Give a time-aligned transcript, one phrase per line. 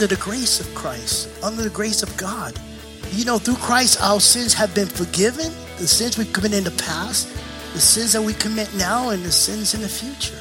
[0.00, 2.58] Under the grace of Christ, under the grace of God.
[3.12, 5.52] You know, through Christ, our sins have been forgiven.
[5.76, 7.28] The sins we commit in the past,
[7.74, 10.40] the sins that we commit now, and the sins in the future.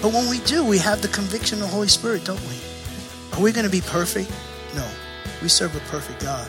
[0.00, 2.54] But when we do, we have the conviction of the Holy Spirit, don't we?
[3.32, 4.30] Are we going to be perfect?
[4.76, 4.86] No.
[5.42, 6.48] We serve a perfect God.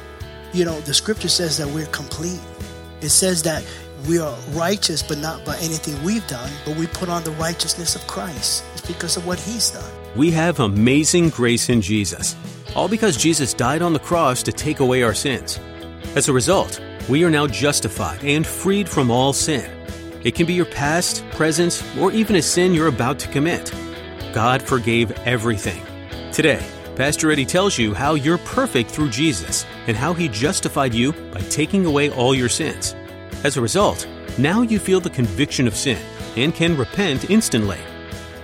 [0.53, 2.39] You know, the scripture says that we're complete.
[3.01, 3.65] It says that
[4.07, 7.95] we are righteous, but not by anything we've done, but we put on the righteousness
[7.95, 8.65] of Christ.
[8.73, 9.98] It's because of what He's done.
[10.15, 12.35] We have amazing grace in Jesus,
[12.75, 15.59] all because Jesus died on the cross to take away our sins.
[16.15, 19.69] As a result, we are now justified and freed from all sin.
[20.23, 23.71] It can be your past, present, or even a sin you're about to commit.
[24.33, 25.81] God forgave everything.
[26.31, 31.13] Today, Pastor Eddie tells you how you're perfect through Jesus and how he justified you
[31.13, 32.95] by taking away all your sins.
[33.43, 36.01] As a result, now you feel the conviction of sin
[36.35, 37.79] and can repent instantly.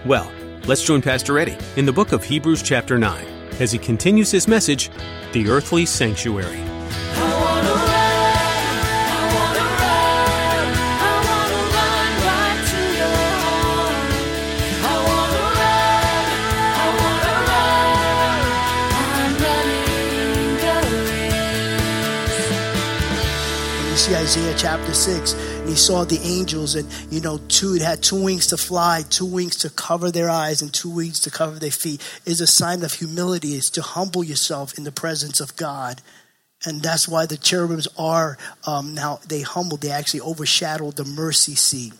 [0.05, 0.31] Well,
[0.67, 3.23] Let's join Pastor Eddie in the book of Hebrews, chapter 9,
[3.59, 4.89] as he continues his message
[5.31, 6.59] The Earthly Sanctuary.
[24.05, 25.33] see Isaiah chapter 6,
[25.65, 29.01] and he saw the angels, and you know, two it had two wings to fly,
[29.09, 32.03] two wings to cover their eyes, and two wings to cover their feet.
[32.23, 36.03] Is a sign of humility, is to humble yourself in the presence of God.
[36.67, 41.55] And that's why the cherubims are um, now they humble, they actually overshadow the mercy
[41.55, 41.93] seat.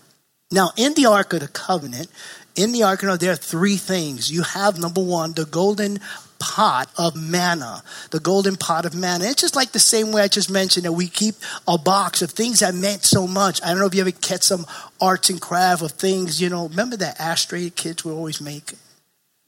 [0.52, 2.10] Now, in the Ark of the Covenant,
[2.56, 4.32] in the Ark, there are three things.
[4.32, 6.00] You have number one, the golden
[6.46, 9.26] pot of manna, the golden pot of manna.
[9.26, 11.34] It's just like the same way I just mentioned that we keep
[11.68, 13.60] a box of things that meant so much.
[13.64, 14.68] I don't know if you ever catch some
[15.02, 18.74] arts and craft of things, you know, remember that ashtray kids would always make?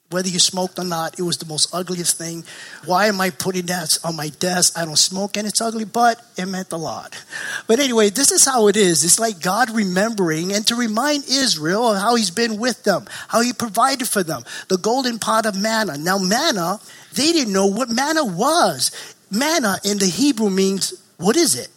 [0.10, 2.46] Whether you smoked or not, it was the most ugliest thing.
[2.86, 4.78] Why am I putting that on my desk?
[4.78, 7.22] I don't smoke and it's ugly, but it meant a lot.
[7.68, 9.04] But anyway, this is how it is.
[9.04, 13.42] It's like God remembering and to remind Israel of how He's been with them, how
[13.42, 14.44] He provided for them.
[14.70, 15.98] The golden pot of manna.
[15.98, 16.80] Now, manna,
[17.14, 18.92] they didn't know what manna was.
[19.30, 21.68] Manna in the Hebrew means, what is it?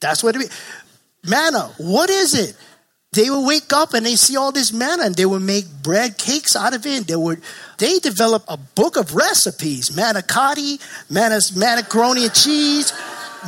[0.00, 0.60] That's what it means.
[1.24, 2.56] Manna, what is it?
[3.12, 6.18] They would wake up and they see all this manna and they would make bread
[6.18, 7.06] cakes out of it.
[7.06, 7.40] They would
[7.78, 10.80] they develop a book of recipes, manicotti,
[11.10, 12.92] manna, macaroni and cheese,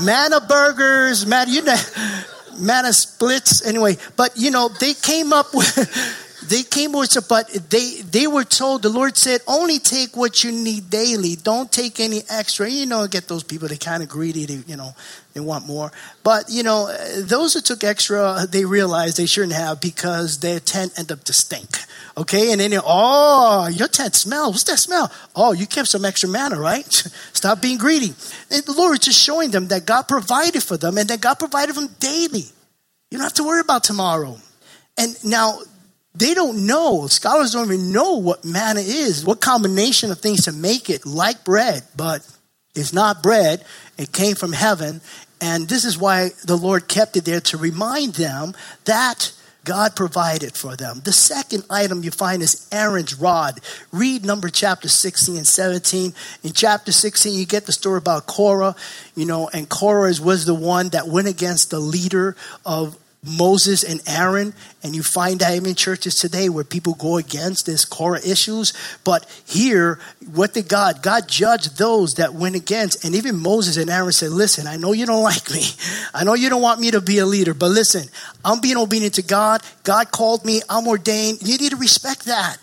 [0.03, 1.77] manna burgers, manna, you know,
[2.59, 3.67] manna splits.
[3.67, 8.27] Anyway, but you know, they came up with they came with it, but they they
[8.27, 11.37] were told the Lord said only take what you need daily.
[11.37, 12.69] Don't take any extra.
[12.69, 14.47] You know, get those people they kind of greedy.
[14.47, 14.91] They you know
[15.33, 15.93] they want more.
[16.25, 20.99] But you know, those who took extra, they realized they shouldn't have because their tent
[20.99, 21.79] ended up to stink.
[22.17, 24.51] Okay, and then oh, your tent smells.
[24.55, 25.13] What's that smell?
[25.37, 26.93] Oh, you kept some extra manna, right?
[27.33, 28.13] Stop being greedy.
[28.51, 31.39] And the Lord is just showing them that God provided for them and that God
[31.39, 32.47] provided for them daily.
[33.13, 34.37] You don't have to worry about tomorrow.
[34.99, 35.61] And now
[36.15, 37.07] they don't know.
[37.07, 41.45] Scholars don't even know what manna is, what combination of things to make it like
[41.45, 42.27] bread, but
[42.75, 43.65] it's not bread.
[43.99, 45.01] It came from heaven.
[45.41, 48.55] And this is why the Lord kept it there to remind them
[48.85, 49.33] that
[49.65, 51.01] God provided for them.
[51.05, 53.61] The second item you find is Aaron's rod.
[53.93, 56.15] Read number chapter 16 and 17.
[56.43, 58.75] In chapter 16, you get the story about Korah,
[59.15, 64.01] you know, and Korah was the one that went against the leader of Moses and
[64.07, 68.27] Aaron, and you find that even in churches today where people go against this Korah
[68.27, 68.73] issues.
[69.05, 69.99] But here,
[70.33, 71.03] what did God?
[71.03, 74.93] God judged those that went against, and even Moses and Aaron said, Listen, I know
[74.93, 75.65] you don't like me.
[76.15, 78.09] I know you don't want me to be a leader, but listen,
[78.43, 79.63] I'm being obedient to God.
[79.85, 81.43] God called me, I'm ordained.
[81.43, 82.57] You need to respect that.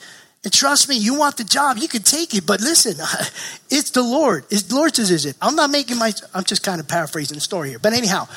[0.44, 2.48] And trust me, you want the job, you can take it.
[2.48, 2.94] But listen,
[3.70, 4.46] it's the Lord.
[4.50, 5.34] It's the Lord's decision.
[5.42, 7.80] I'm not making my, I'm just kind of paraphrasing the story here.
[7.80, 8.28] But anyhow,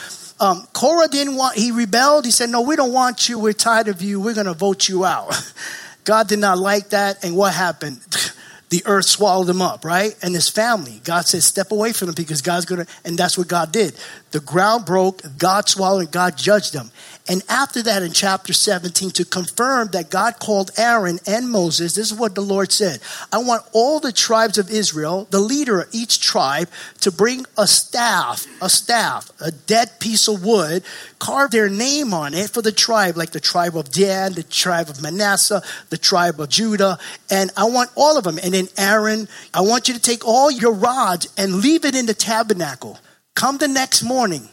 [0.40, 2.24] um, Korah didn't want, he rebelled.
[2.24, 3.38] He said, No, we don't want you.
[3.38, 4.20] We're tired of you.
[4.20, 5.34] We're going to vote you out.
[6.04, 7.22] God did not like that.
[7.22, 8.00] And what happened?
[8.70, 10.16] the earth swallowed him up, right?
[10.22, 11.00] And his family.
[11.04, 13.94] God said, step away from them because God's going to, and that's what God did.
[14.30, 16.90] The ground broke, God swallowed, God judged them.
[17.28, 22.10] And after that, in chapter 17, to confirm that God called Aaron and Moses, this
[22.10, 23.00] is what the Lord said
[23.32, 26.68] I want all the tribes of Israel, the leader of each tribe,
[27.02, 30.82] to bring a staff, a staff, a dead piece of wood,
[31.18, 34.88] carve their name on it for the tribe, like the tribe of Dan, the tribe
[34.88, 36.98] of Manasseh, the tribe of Judah.
[37.30, 38.38] And I want all of them.
[38.42, 42.06] And then Aaron, I want you to take all your rods and leave it in
[42.06, 42.98] the tabernacle.
[43.34, 44.48] Come the next morning.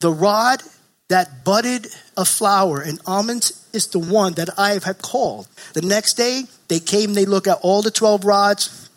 [0.00, 0.62] The rod
[1.10, 5.48] that budded a flower and almonds is the one that I have called.
[5.74, 8.88] The next day, they came, they look at all the 12 rods.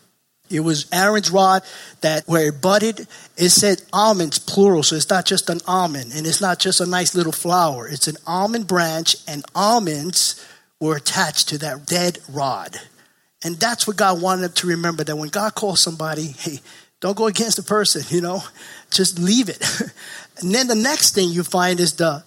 [0.48, 1.62] It was Aaron's rod
[2.02, 4.84] that where it budded, it said almonds, plural.
[4.84, 7.88] So it's not just an almond and it's not just a nice little flower.
[7.88, 10.44] It's an almond branch and almonds
[10.80, 12.76] were attached to that dead rod.
[13.42, 16.60] And that's what God wanted them to remember that when God calls somebody, hey,
[17.00, 18.42] don't go against the person, you know,
[18.90, 19.62] just leave it.
[20.38, 22.24] And then the next thing you find is the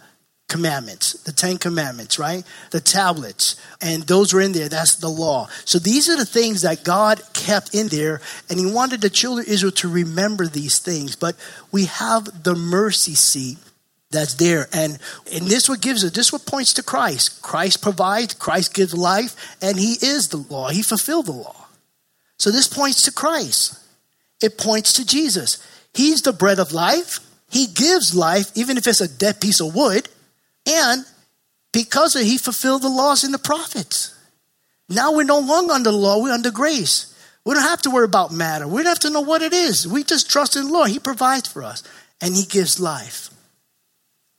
[0.48, 2.44] commandments, the Ten Commandments, right?
[2.72, 3.56] The tablets.
[3.82, 4.70] And those were in there.
[4.70, 5.48] That's the law.
[5.66, 8.22] So these are the things that God kept in there.
[8.50, 11.16] And He wanted the children of Israel to remember these things.
[11.16, 11.36] But
[11.72, 13.58] we have the mercy seat
[14.10, 14.70] that's there.
[14.72, 15.00] And,
[15.34, 17.42] and this what gives it, this what points to Christ.
[17.42, 20.70] Christ provides, Christ gives life, and He is the law.
[20.70, 21.66] He fulfilled the law.
[22.40, 23.78] So this points to Christ.
[24.42, 25.66] It points to Jesus.
[25.94, 27.20] He's the bread of life.
[27.50, 30.10] He gives life, even if it's a dead piece of wood.
[30.66, 31.06] And
[31.72, 34.14] because of he fulfilled the laws and the prophets.
[34.90, 37.14] Now we're no longer under the law, we're under grace.
[37.46, 38.68] We don't have to worry about matter.
[38.68, 39.88] We don't have to know what it is.
[39.88, 40.90] We just trust in the Lord.
[40.90, 41.84] He provides for us
[42.20, 43.30] and He gives life.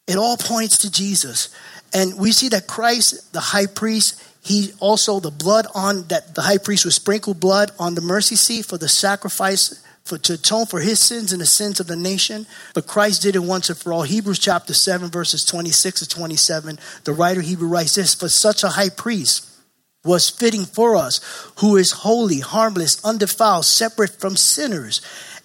[0.07, 1.49] It all points to Jesus.
[1.95, 6.43] And we see that Christ, the high priest, he also, the blood on that the
[6.43, 10.67] high priest would sprinkle blood on the mercy seat for the sacrifice for, to atone
[10.67, 12.47] for his sins and the sins of the nation.
[12.75, 14.03] But Christ did it once and for all.
[14.03, 16.79] Hebrews chapter 7, verses 26 to 27.
[17.05, 19.49] The writer Hebrew writes this For such a high priest
[20.05, 21.21] was fitting for us,
[21.59, 25.01] who is holy, harmless, undefiled, separate from sinners,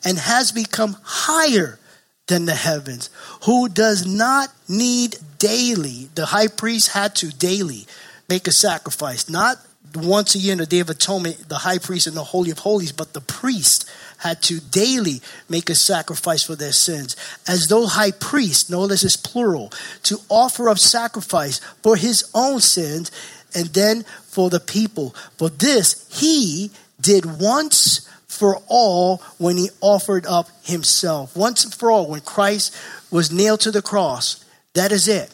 [0.06, 1.80] and has become higher
[2.28, 3.10] than the heavens,
[3.46, 6.10] who does not need daily.
[6.16, 7.86] The high priest had to daily
[8.30, 9.58] make a sacrifice, not
[9.96, 12.60] once a year in the Day of Atonement, the high priest in the Holy of
[12.60, 13.90] Holies, but the priest
[14.24, 17.16] had to daily make a sacrifice for their sins.
[17.48, 19.72] As though high priest, notice is plural,
[20.04, 23.12] to offer up sacrifice for his own sins
[23.54, 25.14] and then for the people.
[25.38, 31.36] For this he did once for all when he offered up himself.
[31.36, 32.76] Once and for all, when Christ
[33.12, 34.44] was nailed to the cross.
[34.74, 35.34] That is it.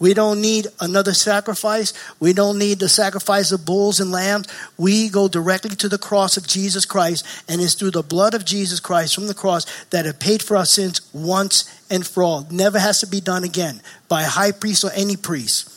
[0.00, 1.92] We don't need another sacrifice.
[2.20, 4.46] We don't need the sacrifice of bulls and lambs.
[4.76, 8.44] We go directly to the cross of Jesus Christ, and it's through the blood of
[8.44, 12.46] Jesus Christ from the cross that it paid for our sins once and for all.
[12.50, 15.74] Never has to be done again by a high priest or any priest.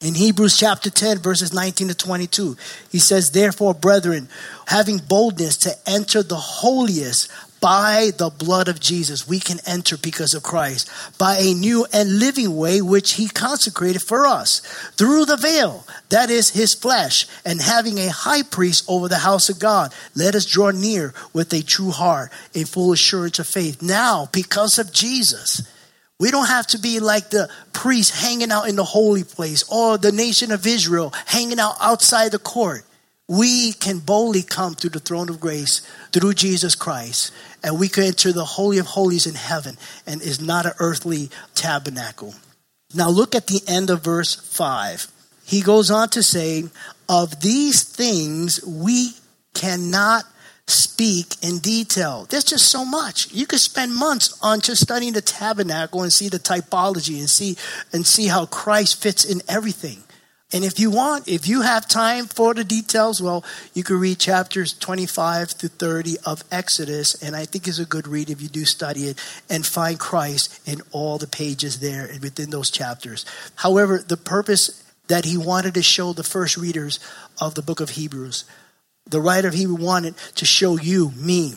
[0.00, 2.56] In Hebrews chapter 10, verses 19 to 22,
[2.90, 4.28] he says, Therefore, brethren,
[4.66, 7.30] having boldness to enter the holiest
[7.64, 12.18] by the blood of Jesus, we can enter because of Christ by a new and
[12.18, 14.60] living way which he consecrated for us
[14.98, 19.48] through the veil, that is his flesh, and having a high priest over the house
[19.48, 19.94] of God.
[20.14, 23.80] Let us draw near with a true heart, a full assurance of faith.
[23.80, 25.66] Now, because of Jesus,
[26.20, 29.96] we don't have to be like the priest hanging out in the holy place or
[29.96, 32.84] the nation of Israel hanging out outside the court.
[33.26, 35.80] We can boldly come through the throne of grace
[36.14, 37.32] through Jesus Christ
[37.64, 41.28] and we can enter the Holy of Holies in heaven and is not an earthly
[41.56, 42.34] tabernacle.
[42.94, 45.08] Now look at the end of verse 5.
[45.44, 46.64] He goes on to say,
[47.08, 49.14] Of these things we
[49.54, 50.24] cannot
[50.68, 52.26] speak in detail.
[52.30, 53.32] There's just so much.
[53.32, 57.56] You could spend months on just studying the tabernacle and see the typology and see
[57.92, 60.04] and see how Christ fits in everything.
[60.54, 63.44] And if you want, if you have time for the details, well,
[63.74, 68.06] you can read chapters 25 to 30 of Exodus, and I think it's a good
[68.06, 69.18] read if you do study it
[69.50, 73.26] and find Christ in all the pages there and within those chapters.
[73.56, 77.00] However, the purpose that he wanted to show the first readers
[77.40, 78.44] of the book of Hebrews,
[79.06, 81.54] the writer of Hebrews wanted to show you, me,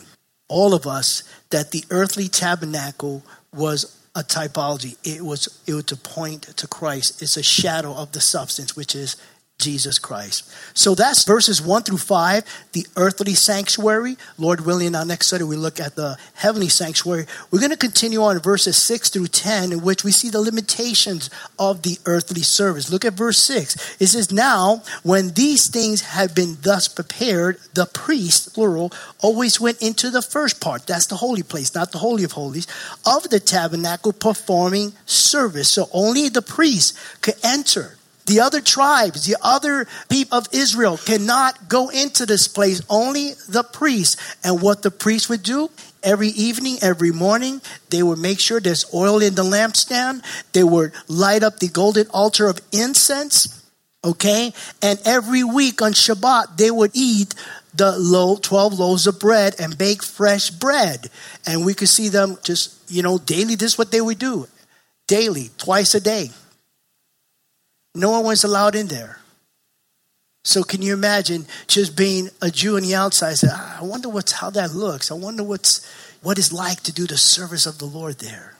[0.48, 3.22] all of us, that the earthly tabernacle
[3.54, 4.96] was a typology.
[5.04, 7.22] It was it was to point to Christ.
[7.22, 9.16] It's a shadow of the substance, which is
[9.58, 10.48] Jesus Christ.
[10.72, 14.16] So that's verses 1 through 5, the earthly sanctuary.
[14.38, 17.26] Lord willing, in our next study, we look at the heavenly sanctuary.
[17.50, 21.28] We're going to continue on verses 6 through 10, in which we see the limitations
[21.58, 22.92] of the earthly service.
[22.92, 23.96] Look at verse 6.
[24.00, 29.82] It says, Now, when these things had been thus prepared, the priest, plural, always went
[29.82, 30.86] into the first part.
[30.86, 32.68] That's the holy place, not the Holy of Holies,
[33.04, 35.68] of the tabernacle performing service.
[35.68, 37.97] So only the priest could enter
[38.28, 43.64] the other tribes, the other people of Israel cannot go into this place, only the
[43.64, 44.16] priests.
[44.44, 45.70] And what the priests would do,
[46.02, 50.22] every evening, every morning, they would make sure there's oil in the lampstand.
[50.52, 53.64] They would light up the golden altar of incense.
[54.04, 54.52] Okay?
[54.82, 57.34] And every week on Shabbat, they would eat
[57.74, 61.08] the low 12 loaves of bread and bake fresh bread.
[61.46, 63.54] And we could see them just, you know, daily.
[63.54, 64.46] This is what they would do.
[65.06, 66.30] Daily, twice a day.
[67.98, 69.18] No one was allowed in there.
[70.44, 73.34] So can you imagine just being a Jew on the outside?
[73.34, 75.10] Say, ah, I wonder what's how that looks.
[75.10, 75.84] I wonder what's
[76.22, 78.54] what it's like to do the service of the Lord there.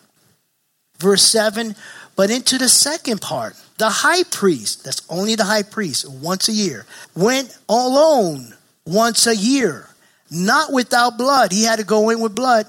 [0.98, 1.76] Verse seven,
[2.16, 6.52] but into the second part, the high priest, that's only the high priest, once a
[6.52, 8.54] year, went alone
[8.84, 9.86] once a year,
[10.32, 11.52] not without blood.
[11.52, 12.66] He had to go in with blood,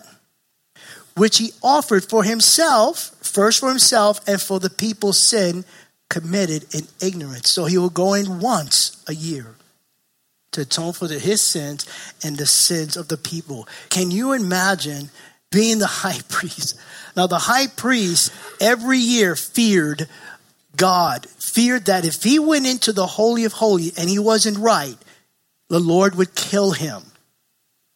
[1.17, 5.65] which he offered for himself, first for himself and for the people's sin
[6.09, 7.49] committed in ignorance.
[7.49, 9.55] So he will go in once a year
[10.51, 11.85] to atone for the, his sins
[12.23, 13.67] and the sins of the people.
[13.89, 15.11] Can you imagine
[15.51, 16.79] being the high priest?
[17.15, 20.07] Now, the high priest every year feared
[20.75, 24.97] God, feared that if he went into the Holy of Holies and he wasn't right,
[25.67, 27.03] the Lord would kill him.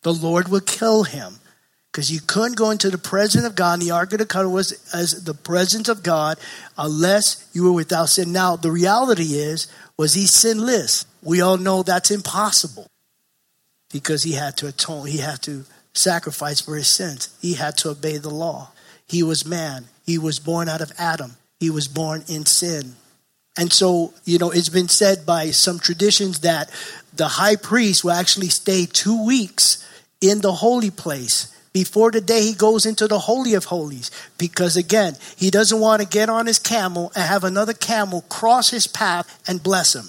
[0.01, 1.39] The Lord would kill him
[1.93, 3.73] because you couldn't go into the presence of God.
[3.73, 6.39] And the Ark of the Covenant was as the presence of God
[6.75, 8.31] unless you were without sin.
[8.31, 11.05] Now, the reality is, was he sinless?
[11.21, 12.88] We all know that's impossible
[13.91, 17.91] because he had to atone, he had to sacrifice for his sins, he had to
[17.91, 18.71] obey the law.
[19.05, 22.95] He was man, he was born out of Adam, he was born in sin.
[23.55, 26.71] And so, you know, it's been said by some traditions that
[27.15, 29.88] the high priest will actually stay two weeks
[30.21, 34.12] in the holy place before the day he goes into the Holy of Holies.
[34.38, 38.70] Because again, he doesn't want to get on his camel and have another camel cross
[38.70, 40.06] his path and bless him.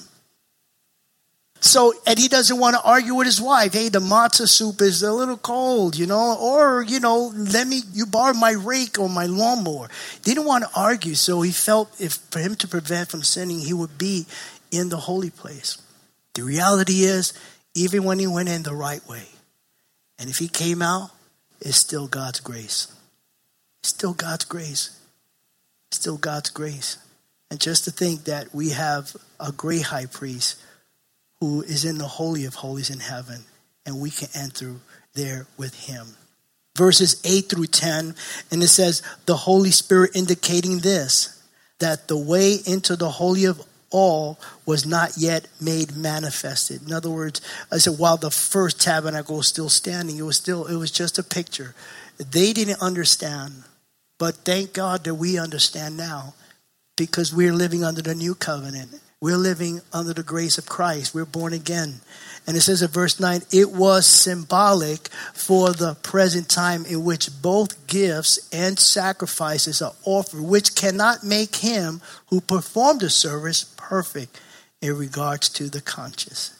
[1.61, 3.73] So, and he doesn't want to argue with his wife.
[3.73, 7.81] Hey, the matzah soup is a little cold, you know, or, you know, let me,
[7.95, 9.89] you borrow my rake or my lawnmower.
[10.23, 11.15] Didn't want to argue.
[11.15, 14.27] So he felt if for him to prevent from sinning, he would be
[14.71, 15.81] in the holy place.
[16.35, 17.33] The reality is,
[17.75, 19.29] even when he went in the right way,
[20.19, 21.13] and if he came out
[21.65, 22.95] is still God's grace.
[23.83, 25.01] Still God's grace.
[25.91, 26.99] Still God's grace.
[27.51, 30.61] And just to think that we have a great high priest
[31.41, 33.45] who is in the Holy of Holies in heaven,
[33.85, 34.77] and we can enter
[35.15, 36.17] there with him.
[36.77, 38.15] Verses 8 through 10,
[38.51, 41.43] and it says, The Holy Spirit indicating this,
[41.79, 43.63] that the way into the Holy of
[43.95, 46.83] all was not yet made manifested.
[46.83, 50.67] In other words, I said while the first tabernacle was still standing, it was still
[50.67, 51.77] it was just a picture.
[52.19, 53.63] They didn't understand,
[54.19, 56.35] but thank God that we understand now
[56.97, 59.01] because we're living under the new covenant.
[59.21, 61.15] We're living under the grace of Christ.
[61.15, 62.01] We're born again.
[62.47, 67.31] And it says in verse 9, it was symbolic for the present time in which
[67.41, 74.41] both gifts and sacrifices are offered, which cannot make him who performed the service perfect
[74.81, 76.59] in regards to the conscience.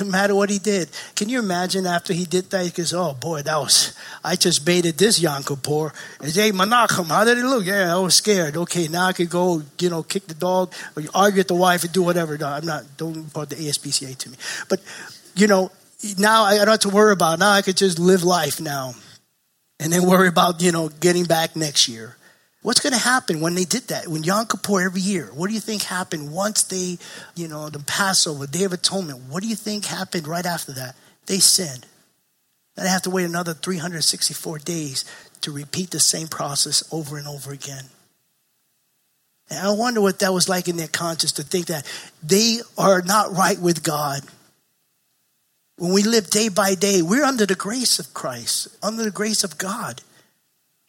[0.00, 0.90] No matter what he did.
[1.14, 2.64] Can you imagine after he did that?
[2.66, 5.92] He goes, Oh boy, that was, I just baited this Yom Kippur.
[6.20, 7.64] And hey, Menachem, how did it look?
[7.64, 8.56] Yeah, I was scared.
[8.56, 11.84] Okay, now I could go, you know, kick the dog or argue with the wife
[11.84, 12.36] and do whatever.
[12.36, 14.36] No, I'm not, don't report the ASPCA to me.
[14.68, 14.80] But,
[15.34, 15.72] you know,
[16.18, 17.40] now I don't have to worry about it.
[17.40, 18.94] Now I could just live life now
[19.80, 22.16] and then worry about, you know, getting back next year.
[22.66, 24.08] What's going to happen when they did that?
[24.08, 26.98] When Yom Kippur every year, what do you think happened once they,
[27.36, 29.20] you know, the Passover, Day of Atonement?
[29.28, 30.96] What do you think happened right after that?
[31.26, 31.86] They sinned.
[32.74, 35.04] Then they have to wait another 364 days
[35.42, 37.84] to repeat the same process over and over again.
[39.48, 41.86] And I wonder what that was like in their conscience to think that
[42.20, 44.22] they are not right with God.
[45.78, 49.44] When we live day by day, we're under the grace of Christ, under the grace
[49.44, 50.02] of God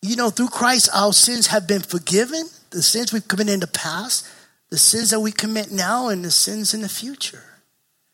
[0.01, 2.43] you know, through Christ, our sins have been forgiven.
[2.69, 4.27] The sins we've committed in the past,
[4.69, 7.43] the sins that we commit now, and the sins in the future.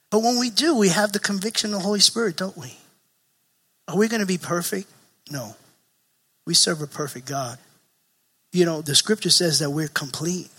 [0.10, 2.78] But when we do, we have the conviction of the Holy Spirit, don't we?
[3.88, 4.90] Are we going to be perfect?
[5.32, 5.56] No.
[6.46, 7.58] We serve a perfect God.
[8.52, 10.50] You know, the scripture says that we're complete.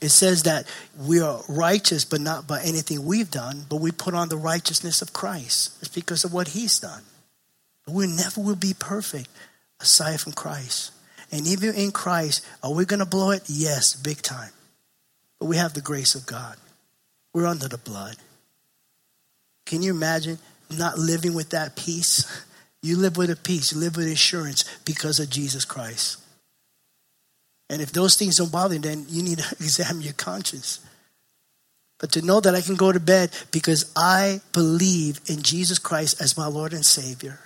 [0.00, 4.14] It says that we are righteous, but not by anything we've done, but we put
[4.14, 5.76] on the righteousness of Christ.
[5.80, 7.02] It's because of what he's done.
[7.84, 9.28] But we never will be perfect
[9.80, 10.92] aside from Christ.
[11.30, 13.42] And even in Christ, are we going to blow it?
[13.46, 14.50] Yes, big time.
[15.38, 16.56] But we have the grace of God.
[17.32, 18.16] We're under the blood.
[19.66, 20.38] Can you imagine
[20.76, 22.44] not living with that peace?
[22.80, 26.18] You live with a peace, you live with assurance because of Jesus Christ.
[27.68, 30.78] And if those things don't bother you, then you need to examine your conscience.
[31.98, 36.20] But to know that I can go to bed because I believe in Jesus Christ
[36.20, 37.40] as my Lord and Savior.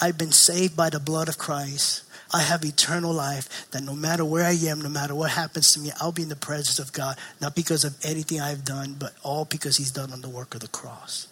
[0.00, 2.04] I've been saved by the blood of Christ.
[2.32, 5.80] I have eternal life that no matter where I am, no matter what happens to
[5.80, 9.14] me, I'll be in the presence of God, not because of anything I've done, but
[9.22, 11.28] all because He's done on the work of the cross.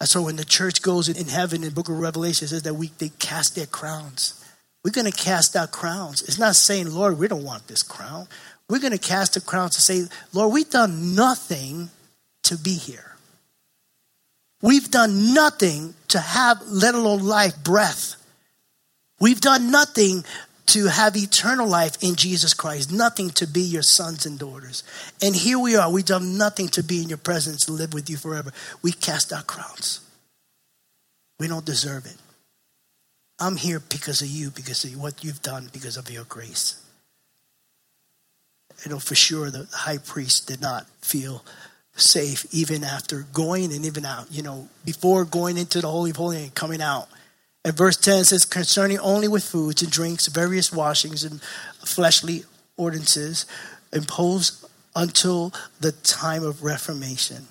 [0.00, 2.74] And so when the church goes in heaven in the book of Revelation, says that
[2.74, 4.40] we they cast their crowns.
[4.82, 6.22] We're going to cast out crowns.
[6.22, 8.26] It's not saying, Lord, we don't want this crown.
[8.68, 11.90] We're going to cast the crowns to say, Lord, we've done nothing
[12.44, 13.16] to be here.
[14.60, 18.14] We've done nothing to have, let alone life, breath.
[19.18, 20.24] We've done nothing
[20.66, 24.84] to have eternal life in Jesus Christ, nothing to be your sons and daughters.
[25.20, 25.90] And here we are.
[25.90, 28.52] We've done nothing to be in your presence, live with you forever.
[28.80, 30.00] We cast our crowns.
[31.40, 32.16] We don't deserve it.
[33.40, 36.80] I'm here because of you, because of what you've done, because of your grace.
[38.84, 41.44] You know, for sure, the high priest did not feel
[41.96, 46.16] safe even after going and even out, you know, before going into the Holy of
[46.16, 47.08] Holies and coming out.
[47.64, 51.40] And verse 10 says, concerning only with foods and drinks, various washings and
[51.84, 52.44] fleshly
[52.76, 53.46] ordinances
[53.92, 57.46] imposed until the time of Reformation.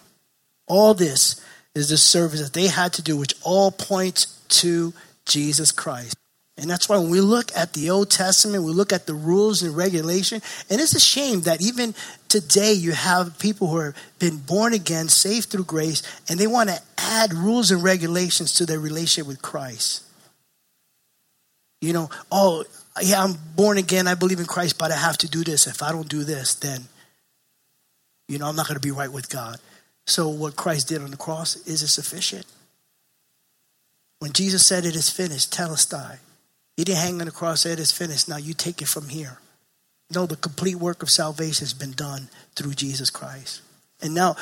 [0.67, 1.41] All this
[1.73, 4.93] is the service that they had to do, which all points to
[5.25, 6.15] Jesus Christ.
[6.57, 9.63] And that's why when we look at the Old Testament, we look at the rules
[9.63, 11.95] and regulation, and it's a shame that even
[12.29, 16.69] today you have people who have been born again, saved through grace, and they want
[16.69, 20.03] to add rules and regulations to their relationship with Christ.
[21.81, 22.63] You know, oh,
[23.01, 25.65] yeah, I'm born again, I believe in Christ, but I have to do this.
[25.65, 26.81] If I don't do this, then,
[28.27, 29.57] you know, I'm not going to be right with God.
[30.05, 32.45] So what Christ did on the cross is it sufficient?
[34.19, 36.19] When Jesus said it is finished, telestai.
[36.77, 38.27] He didn't hang on the cross, it is finished.
[38.27, 39.39] Now you take it from here.
[40.13, 43.61] No, the complete work of salvation has been done through Jesus Christ.
[44.01, 44.35] And now,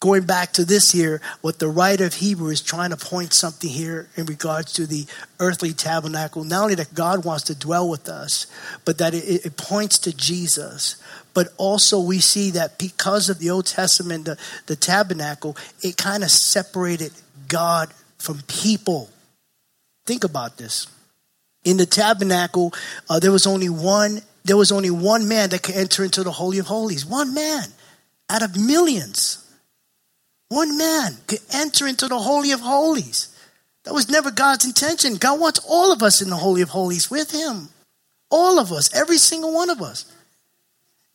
[0.00, 3.70] going back to this here, what the writer of Hebrew is trying to point something
[3.70, 5.06] here in regards to the
[5.38, 6.42] earthly tabernacle.
[6.42, 8.46] Not only that God wants to dwell with us,
[8.84, 10.96] but that it, it points to Jesus.
[11.34, 16.24] But also, we see that because of the Old Testament, the, the tabernacle, it kind
[16.24, 17.12] of separated
[17.46, 19.10] God from people.
[20.04, 20.88] Think about this.
[21.64, 22.74] In the tabernacle,
[23.08, 24.20] uh, there was only one.
[24.44, 27.06] There was only one man that could enter into the holy of holies.
[27.06, 27.64] One man,
[28.28, 29.38] out of millions.
[30.48, 33.28] One man could enter into the holy of holies.
[33.84, 35.16] That was never God's intention.
[35.16, 37.68] God wants all of us in the holy of holies with Him.
[38.30, 40.04] All of us, every single one of us.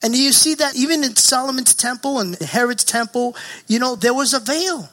[0.03, 3.36] And you see that even in Solomon's temple and Herod's temple,
[3.67, 4.89] you know, there was a veil.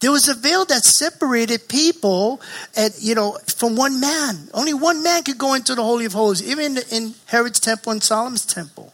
[0.00, 2.40] There was a veil that separated people
[2.76, 4.48] at, you know, from one man.
[4.52, 8.02] Only one man could go into the Holy of Holies, even in Herod's temple and
[8.02, 8.92] Solomon's temple.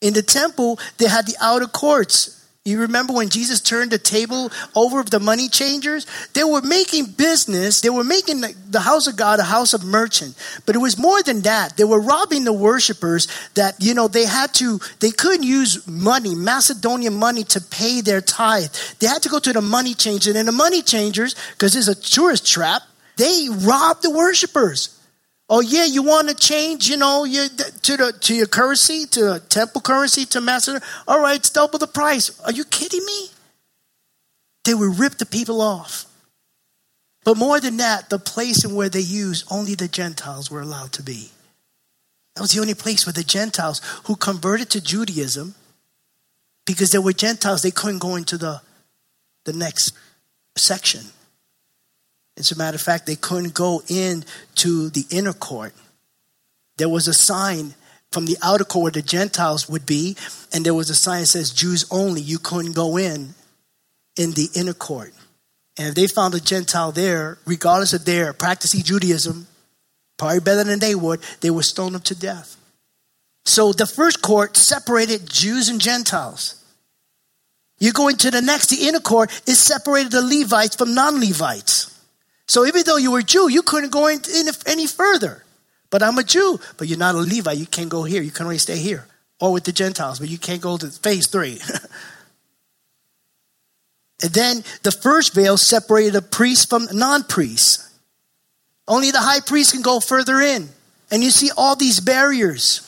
[0.00, 2.37] In the temple, they had the outer courts.
[2.68, 6.06] You remember when Jesus turned the table over of the money changers?
[6.34, 7.80] They were making business.
[7.80, 10.34] They were making the house of God a house of merchant.
[10.66, 11.78] But it was more than that.
[11.78, 16.34] They were robbing the worshipers that, you know, they had to, they couldn't use money,
[16.34, 18.70] Macedonian money to pay their tithe.
[18.98, 20.36] They had to go to the money changers.
[20.36, 22.82] And the money changers, because it's a tourist trap,
[23.16, 24.97] they robbed the worshipers.
[25.50, 29.40] Oh yeah, you want to change, you know, your, to the to your currency, to
[29.48, 30.80] temple currency, to master.
[31.06, 32.38] All right, it's double the price.
[32.40, 33.28] Are you kidding me?
[34.64, 36.04] They would rip the people off.
[37.24, 40.92] But more than that, the place in where they used only the Gentiles were allowed
[40.92, 41.30] to be.
[42.34, 45.54] That was the only place where the Gentiles who converted to Judaism,
[46.66, 48.60] because they were Gentiles, they couldn't go into the
[49.44, 49.92] the next
[50.56, 51.06] section.
[52.38, 54.24] As a matter of fact, they couldn't go in
[54.56, 55.74] to the inner court.
[56.76, 57.74] There was a sign
[58.12, 60.16] from the outer court where the Gentiles would be,
[60.52, 62.20] and there was a sign that says Jews only.
[62.20, 63.34] You couldn't go in
[64.16, 65.12] in the inner court.
[65.76, 69.48] And if they found a Gentile there, regardless of their practicing Judaism,
[70.16, 72.56] probably better than they would, they would stone them to death.
[73.44, 76.62] So the first court separated Jews and Gentiles.
[77.78, 81.97] You go into the next, the inner court, it separated the Levites from non Levites.
[82.48, 84.20] So even though you were Jew, you couldn't go in,
[84.66, 85.44] any further.
[85.90, 87.58] But I'm a Jew, but you're not a Levite.
[87.58, 88.22] You can't go here.
[88.22, 89.06] You can only stay here.
[89.40, 91.60] or with the Gentiles, but you can't go to phase three.
[94.22, 97.88] and then the first veil separated a priest from non priests.
[98.88, 100.70] Only the high priest can go further in.
[101.10, 102.84] And you see all these barriers.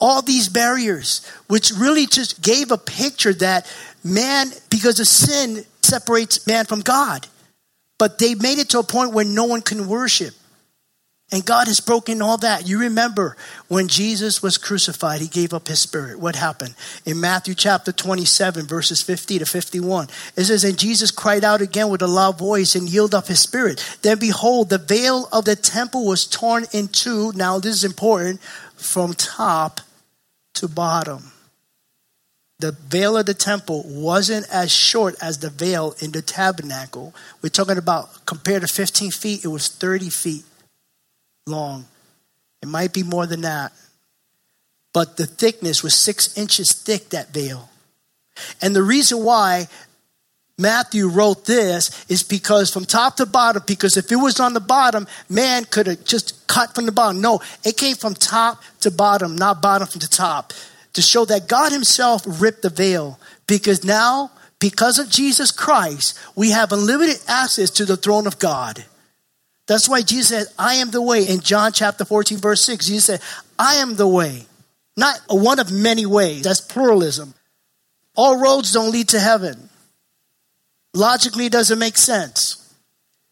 [0.00, 3.72] All these barriers, which really just gave a picture that
[4.02, 7.28] man, because of sin, separates man from God.
[8.04, 10.34] But they made it to a point where no one can worship.
[11.32, 12.68] And God has broken all that.
[12.68, 13.34] You remember
[13.68, 16.20] when Jesus was crucified, he gave up his spirit.
[16.20, 16.74] What happened?
[17.06, 21.88] In Matthew chapter 27, verses 50 to 51, it says, And Jesus cried out again
[21.88, 23.82] with a loud voice and yielded up his spirit.
[24.02, 27.32] Then behold, the veil of the temple was torn in two.
[27.32, 28.42] Now, this is important
[28.76, 29.80] from top
[30.56, 31.32] to bottom.
[32.64, 37.14] The veil of the temple wasn't as short as the veil in the tabernacle.
[37.42, 40.44] We're talking about, compared to 15 feet, it was 30 feet
[41.46, 41.84] long.
[42.62, 43.72] It might be more than that.
[44.94, 47.68] But the thickness was six inches thick, that veil.
[48.62, 49.68] And the reason why
[50.56, 54.60] Matthew wrote this is because from top to bottom, because if it was on the
[54.60, 57.20] bottom, man could have just cut from the bottom.
[57.20, 60.54] No, it came from top to bottom, not bottom from the top,
[60.94, 63.18] to show that God Himself ripped the veil.
[63.46, 68.84] Because now, because of Jesus Christ, we have unlimited access to the throne of God.
[69.66, 71.26] That's why Jesus said, I am the way.
[71.26, 73.20] In John chapter 14, verse 6, Jesus said,
[73.58, 74.46] I am the way.
[74.96, 76.42] Not one of many ways.
[76.42, 77.34] That's pluralism.
[78.14, 79.68] All roads don't lead to heaven.
[80.94, 82.60] Logically, doesn't make sense.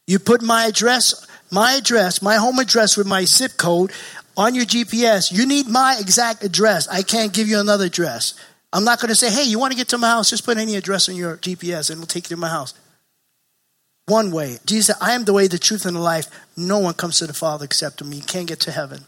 [0.06, 3.92] You put my address, my address, my home address with my zip code
[4.36, 5.32] on your GPS.
[5.32, 6.88] You need my exact address.
[6.88, 8.34] I can't give you another address.
[8.72, 10.30] I'm not going to say, hey, you want to get to my house?
[10.30, 12.74] Just put any address on your GPS and we'll take you to my house
[14.06, 14.58] one way.
[14.66, 16.28] Jesus said, I am the way, the truth, and the life.
[16.56, 18.16] No one comes to the Father except me.
[18.16, 19.04] You can't get to heaven.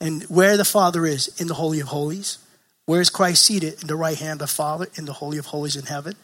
[0.00, 2.38] And where the Father is, in the Holy of Holies.
[2.86, 3.82] Where is Christ seated?
[3.82, 6.16] In the right hand of the Father, in the Holy of Holies in heaven.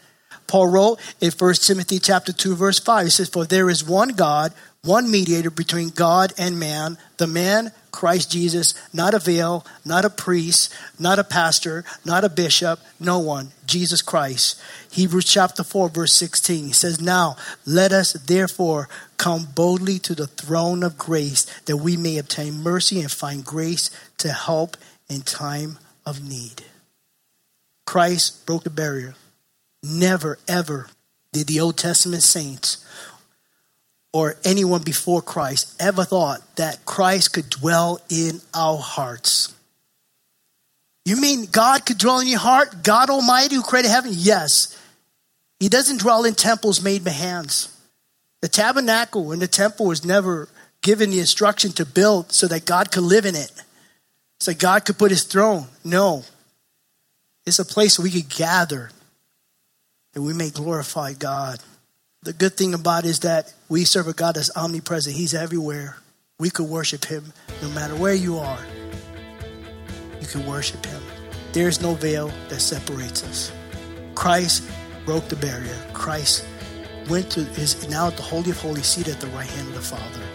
[0.47, 4.11] Paul wrote in 1 Timothy chapter 2, verse 5, he says, For there is one
[4.11, 4.53] God,
[4.83, 10.11] one mediator between God and man, the man Christ Jesus, not a veil, not a
[10.11, 14.61] priest, not a pastor, not a bishop, no one, Jesus Christ.
[14.91, 16.67] Hebrews chapter 4, verse 16.
[16.67, 21.97] He says, Now let us therefore come boldly to the throne of grace that we
[21.97, 24.77] may obtain mercy and find grace to help
[25.09, 26.65] in time of need.
[27.87, 29.15] Christ broke the barrier.
[29.83, 30.89] Never, ever
[31.33, 32.86] did the Old Testament saints
[34.17, 39.55] or anyone before Christ ever thought that Christ could dwell in our hearts.
[41.05, 42.83] You mean God could dwell in your heart?
[42.83, 44.13] God Almighty who created heaven?
[44.15, 44.75] Yes.
[45.61, 47.79] He doesn't dwell in temples made by hands.
[48.41, 50.49] The tabernacle and the temple was never
[50.81, 53.53] given the instruction to build so that God could live in it,
[54.41, 55.67] so God could put his throne.
[55.85, 56.25] No.
[57.45, 58.89] It's a place we could gather
[60.15, 61.59] and we may glorify God.
[62.27, 65.15] The good thing about it is that we serve a God that's omnipresent.
[65.15, 65.97] He's everywhere.
[66.41, 68.59] We could worship him no matter where you are.
[70.21, 71.01] You can worship him.
[71.53, 73.53] There is no veil that separates us.
[74.17, 74.69] Christ
[75.05, 75.79] broke the barrier.
[75.93, 76.45] Christ
[77.09, 79.75] went to his now at the Holy of Holies, seat at the right hand of
[79.75, 80.27] the Father.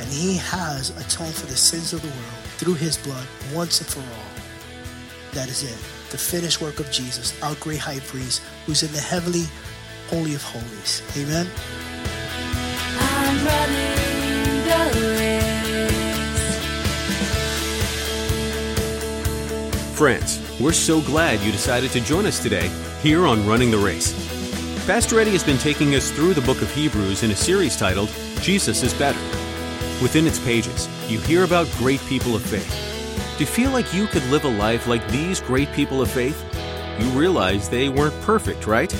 [0.00, 3.88] And he has atoned for the sins of the world through his blood once and
[3.88, 5.34] for all.
[5.34, 5.78] That is it.
[6.10, 9.44] The finished work of Jesus, our great high priest, who's in the heavenly
[10.08, 11.02] Holy of Holies.
[11.16, 11.46] Amen.
[19.94, 22.70] Friends, we're so glad you decided to join us today
[23.02, 24.14] here on Running the Race.
[24.86, 28.08] Pastor Eddie has been taking us through the book of Hebrews in a series titled
[28.40, 29.20] Jesus is Better.
[30.00, 32.72] Within its pages, you hear about great people of faith.
[33.36, 36.42] Do you feel like you could live a life like these great people of faith?
[36.98, 38.92] You realize they weren't perfect, right?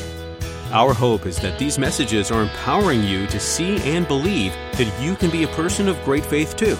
[0.70, 5.16] Our hope is that these messages are empowering you to see and believe that you
[5.16, 6.74] can be a person of great faith too.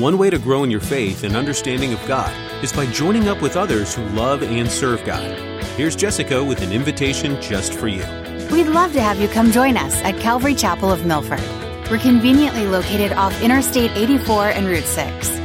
[0.00, 3.42] One way to grow in your faith and understanding of God is by joining up
[3.42, 5.36] with others who love and serve God.
[5.76, 8.04] Here's Jessica with an invitation just for you.
[8.52, 11.42] We'd love to have you come join us at Calvary Chapel of Milford.
[11.90, 15.40] We're conveniently located off Interstate 84 and Route 6.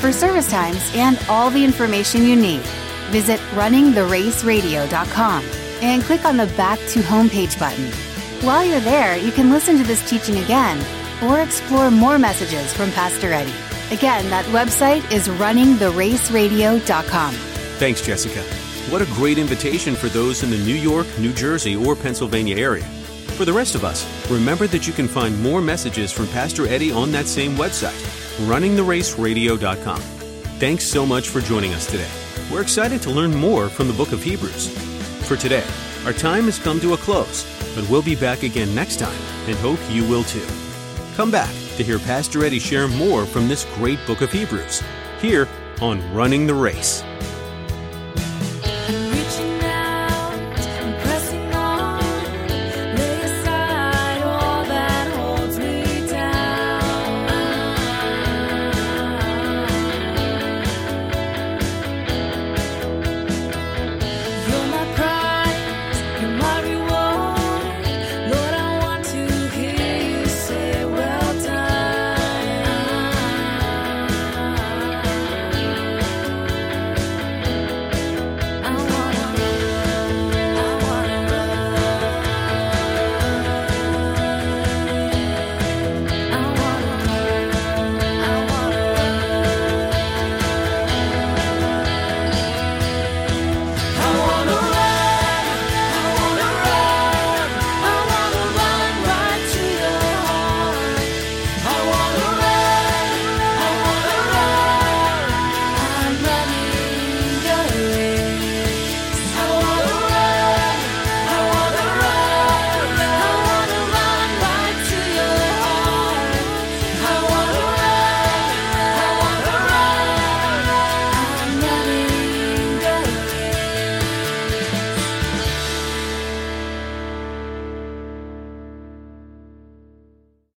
[0.00, 2.60] For service times and all the information you need,
[3.10, 7.90] visit runningtheraceradio.com and click on the Back to Homepage button.
[8.44, 10.84] While you're there, you can listen to this teaching again
[11.22, 13.52] or explore more messages from Pastor Eddie.
[13.94, 17.34] Again, that website is runningtheraceradio.com.
[17.34, 18.42] Thanks, Jessica.
[18.90, 22.84] What a great invitation for those in the New York, New Jersey, or Pennsylvania area.
[23.36, 26.92] For the rest of us, remember that you can find more messages from Pastor Eddie
[26.92, 27.98] on that same website,
[28.48, 30.00] runningtheraceradio.com.
[30.58, 32.08] Thanks so much for joining us today.
[32.50, 34.89] we're excited to learn more from the book of Hebrews.
[35.30, 35.64] For today,
[36.04, 39.16] our time has come to a close, but we'll be back again next time
[39.46, 40.44] and hope you will too.
[41.14, 44.82] Come back to hear Pastor Eddie share more from this great book of Hebrews
[45.20, 45.46] here
[45.80, 47.04] on Running the Race.